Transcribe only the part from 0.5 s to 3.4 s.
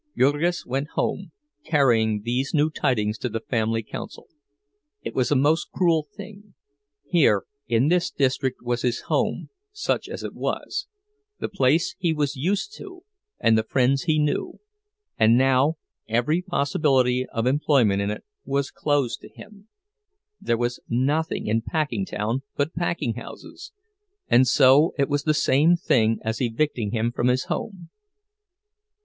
went home, carrying these new tidings to the